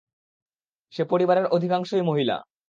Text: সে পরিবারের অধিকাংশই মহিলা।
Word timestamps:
সে 0.93 1.03
পরিবারের 1.05 1.45
অধিকাংশই 1.47 2.01
মহিলা। 2.01 2.37